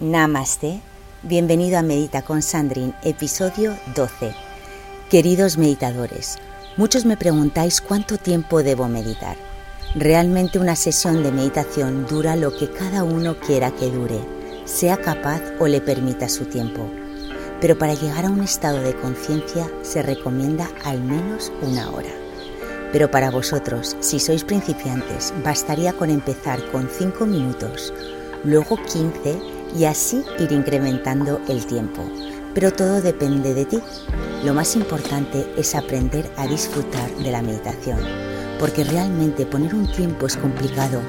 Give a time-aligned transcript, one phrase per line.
[0.00, 0.80] Namaste.
[1.24, 4.32] Bienvenido a Medita con Sandrine, episodio 12.
[5.10, 6.38] Queridos meditadores,
[6.76, 9.36] muchos me preguntáis cuánto tiempo debo meditar.
[9.96, 14.20] Realmente una sesión de meditación dura lo que cada uno quiera que dure,
[14.66, 16.88] sea capaz o le permita su tiempo.
[17.60, 22.12] Pero para llegar a un estado de conciencia se recomienda al menos una hora.
[22.92, 27.92] Pero para vosotros, si sois principiantes, bastaría con empezar con 5 minutos,
[28.44, 32.02] luego 15 y así ir incrementando el tiempo.
[32.54, 33.78] Pero todo depende de ti.
[34.44, 37.98] Lo más importante es aprender a disfrutar de la meditación,
[38.58, 41.00] porque realmente poner un tiempo es complicado,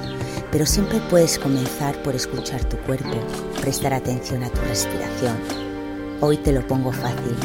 [0.52, 3.18] pero siempre puedes comenzar por escuchar tu cuerpo,
[3.62, 5.38] prestar atención a tu respiración.
[6.22, 7.36] Hoy te lo pongo fácil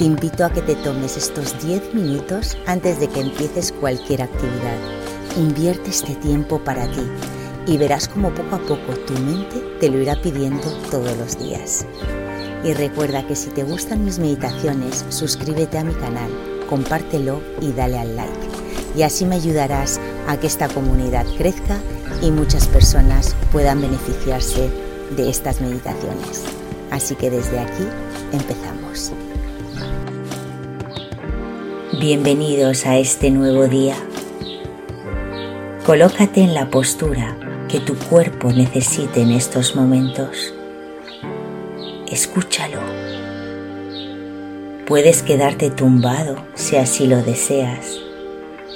[0.00, 4.78] te invito a que te tomes estos 10 minutos antes de que empieces cualquier actividad.
[5.36, 7.02] Invierte este tiempo para ti
[7.66, 11.86] y verás como poco a poco tu mente te lo irá pidiendo todos los días.
[12.64, 16.30] Y recuerda que si te gustan mis meditaciones, suscríbete a mi canal,
[16.68, 18.48] compártelo y dale al like.
[18.96, 21.78] Y así me ayudarás a que esta comunidad crezca
[22.22, 24.70] y muchas personas puedan beneficiarse
[25.16, 26.44] de estas meditaciones.
[26.90, 27.86] Así que desde aquí
[28.32, 29.12] empezamos.
[31.98, 33.94] Bienvenidos a este nuevo día.
[35.84, 37.36] Colócate en la postura
[37.70, 40.52] que tu cuerpo necesite en estos momentos.
[42.10, 42.80] Escúchalo.
[44.86, 48.00] Puedes quedarte tumbado si así lo deseas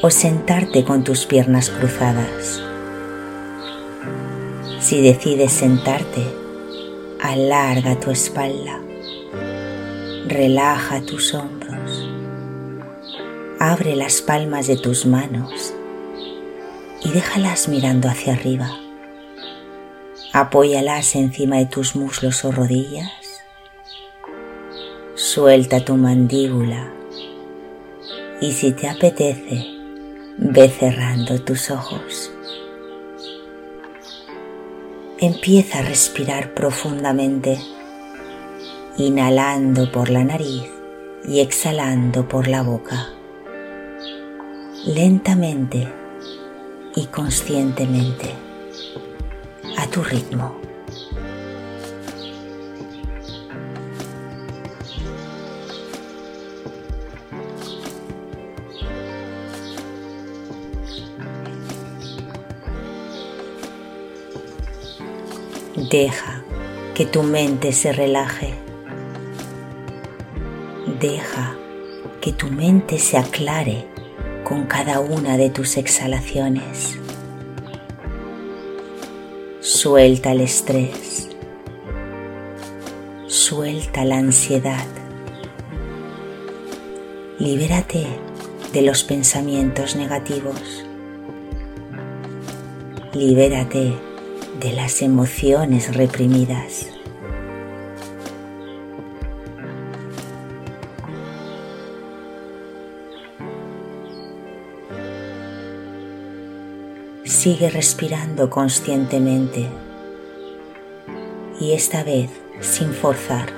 [0.03, 2.63] o sentarte con tus piernas cruzadas.
[4.81, 6.23] Si decides sentarte,
[7.21, 8.81] alarga tu espalda,
[10.29, 11.65] relaja tus hombros
[13.67, 15.73] Abre las palmas de tus manos
[17.03, 18.84] y déjalas mirando hacia arriba.
[20.37, 23.41] Apóyalas encima de tus muslos o rodillas.
[25.15, 26.93] Suelta tu mandíbula
[28.41, 29.65] y si te apetece,
[30.39, 32.33] ve cerrando tus ojos.
[35.21, 37.57] Empieza a respirar profundamente,
[38.97, 40.65] inhalando por la nariz
[41.29, 43.11] y exhalando por la boca
[44.85, 45.89] lentamente
[46.97, 48.44] y conscientemente
[49.85, 50.55] a tu ritmo.
[65.91, 66.43] Deja
[66.95, 68.55] que tu mente se relaje.
[70.99, 71.57] Deja
[72.23, 73.87] que tu mente se aclare
[74.45, 77.04] con cada una de tus exhalaciones.
[79.85, 81.29] Suelta el estrés.
[83.27, 84.87] Suelta la ansiedad.
[87.39, 88.07] Libérate
[88.73, 90.87] de los pensamientos negativos.
[93.13, 93.93] Libérate
[94.59, 96.94] de las emociones reprimidas.
[107.45, 109.69] Sigue respirando conscientemente
[111.61, 113.51] y esta vez sin forzar,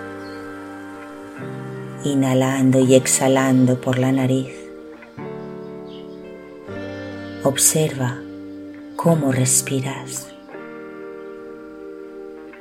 [2.03, 4.53] inhalando y exhalando por la nariz.
[7.45, 8.19] Observa
[8.97, 10.35] cómo respiras.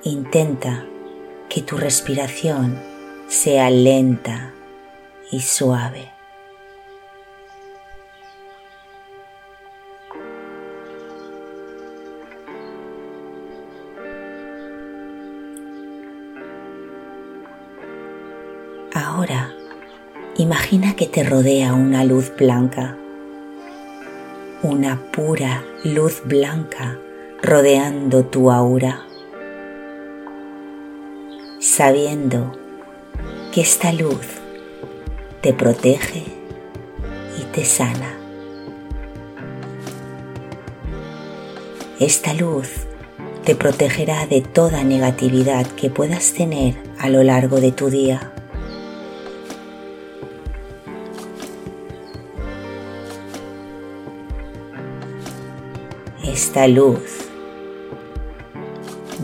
[0.03, 0.85] Intenta
[1.50, 2.80] que tu respiración
[3.28, 4.53] sea lenta
[5.31, 6.15] y suave.
[20.75, 22.97] Imagina que te rodea una luz blanca,
[24.62, 27.00] una pura luz blanca
[27.41, 29.06] rodeando tu aura,
[31.59, 32.52] sabiendo
[33.53, 34.20] que esta luz
[35.40, 36.23] te protege
[37.40, 38.17] y te sana.
[42.02, 42.67] Esta luz
[43.46, 48.34] te protegerá de toda negatividad que puedas tener a lo largo de tu día
[56.55, 57.02] esta luz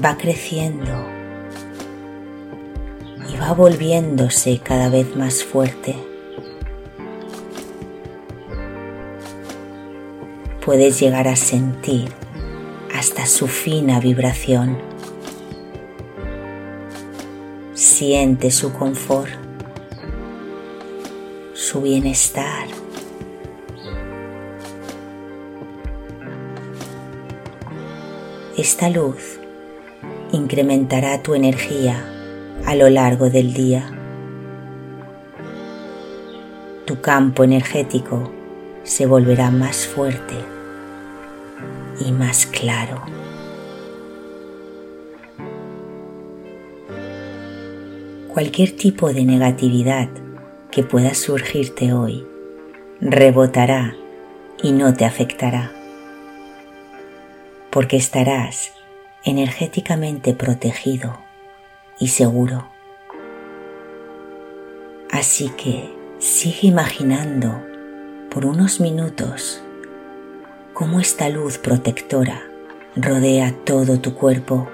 [0.04, 0.92] va creciendo
[3.30, 5.96] y va volviéndose cada vez más fuerte.
[10.66, 12.10] Puedes llegar a sentir
[12.94, 14.78] hasta su fina vibración.
[17.74, 19.32] Siente su confort,
[21.54, 22.68] su bienestar.
[28.62, 29.40] Esta luz
[30.32, 32.06] incrementará tu energía
[32.68, 33.92] a lo largo del día.
[36.86, 38.32] Tu campo energético
[38.84, 40.36] se volverá más fuerte
[42.06, 43.02] y más claro.
[48.28, 50.08] Cualquier tipo de negatividad
[50.70, 52.28] que pueda surgirte hoy
[53.00, 53.96] rebotará
[54.62, 55.81] y no te afectará
[57.72, 58.74] porque estarás
[59.24, 61.18] energéticamente protegido
[62.00, 62.68] y seguro.
[65.10, 65.90] Así que
[66.20, 67.64] sigue imaginando
[68.30, 69.64] por unos minutos
[70.74, 72.44] cómo esta luz protectora
[72.96, 74.70] rodea todo tu cuerpo,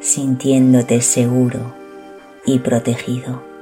[0.00, 1.74] sintiéndote seguro
[2.44, 3.55] y protegido.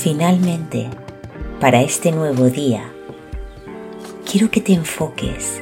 [0.00, 0.88] Finalmente,
[1.60, 2.90] para este nuevo día,
[4.24, 5.60] quiero que te enfoques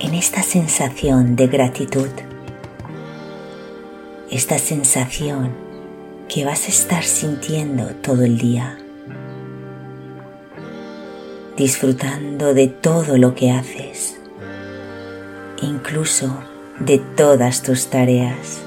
[0.00, 2.08] en esta sensación de gratitud,
[4.28, 5.54] esta sensación
[6.28, 8.76] que vas a estar sintiendo todo el día,
[11.56, 14.18] disfrutando de todo lo que haces,
[15.62, 16.36] incluso
[16.80, 18.62] de todas tus tareas,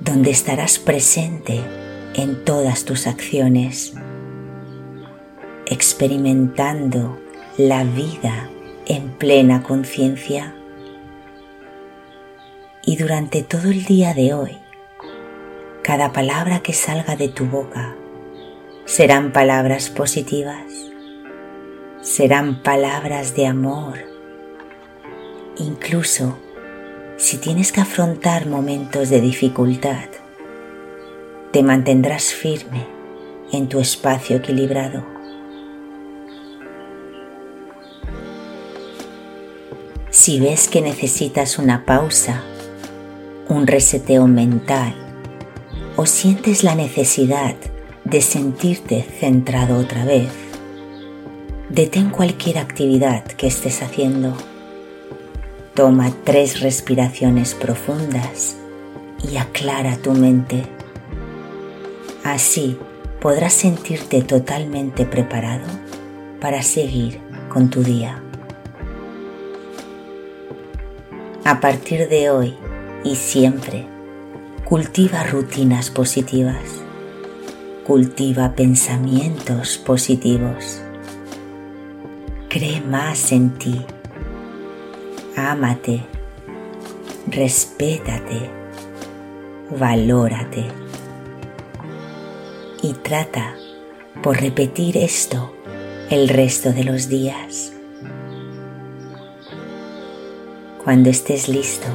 [0.00, 1.60] donde estarás presente
[2.16, 3.92] en todas tus acciones,
[5.66, 7.20] experimentando
[7.58, 8.48] la vida
[8.86, 10.54] en plena conciencia.
[12.86, 14.56] Y durante todo el día de hoy,
[15.82, 17.94] cada palabra que salga de tu boca
[18.86, 20.64] serán palabras positivas,
[22.00, 23.98] serán palabras de amor,
[25.58, 26.38] incluso
[27.18, 30.08] si tienes que afrontar momentos de dificultad
[31.56, 32.86] te mantendrás firme
[33.50, 35.06] en tu espacio equilibrado.
[40.10, 42.42] Si ves que necesitas una pausa,
[43.48, 44.94] un reseteo mental
[45.96, 47.54] o sientes la necesidad
[48.04, 50.28] de sentirte centrado otra vez,
[51.70, 54.36] detén cualquier actividad que estés haciendo.
[55.72, 58.58] Toma tres respiraciones profundas
[59.26, 60.75] y aclara tu mente.
[62.26, 62.76] Así
[63.20, 65.68] podrás sentirte totalmente preparado
[66.40, 68.20] para seguir con tu día.
[71.44, 72.56] A partir de hoy
[73.04, 73.86] y siempre,
[74.64, 76.64] cultiva rutinas positivas,
[77.86, 80.80] cultiva pensamientos positivos,
[82.48, 83.86] cree más en ti,
[85.36, 86.04] ámate,
[87.28, 88.50] respétate,
[89.78, 90.85] valórate
[92.82, 93.54] y trata
[94.22, 95.52] por repetir esto
[96.10, 97.72] el resto de los días.
[100.84, 101.88] Cuando estés listo,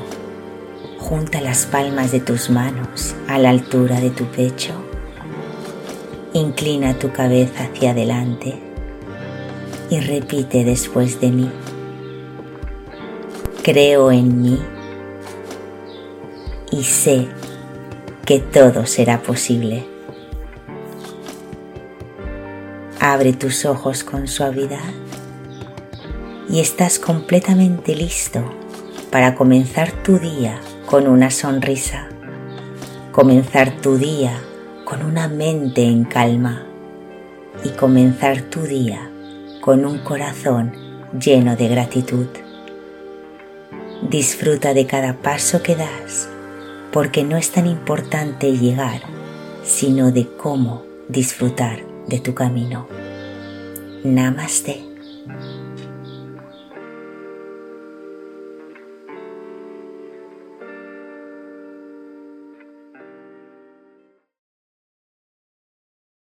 [0.99, 4.73] junta las palmas de tus manos a la altura de tu pecho,
[6.33, 8.61] inclina tu cabeza hacia adelante
[9.89, 11.51] y repite después de mí.
[13.63, 14.59] Creo en mí
[16.71, 17.27] y sé
[18.25, 19.90] que todo será posible.
[23.03, 24.93] Abre tus ojos con suavidad
[26.47, 28.43] y estás completamente listo
[29.09, 32.09] para comenzar tu día con una sonrisa,
[33.11, 34.39] comenzar tu día
[34.85, 36.67] con una mente en calma
[37.63, 39.09] y comenzar tu día
[39.61, 40.71] con un corazón
[41.19, 42.27] lleno de gratitud.
[44.11, 46.29] Disfruta de cada paso que das
[46.93, 49.01] porque no es tan importante llegar,
[49.63, 52.87] sino de cómo disfrutar de tu camino.
[54.03, 54.83] Namaste.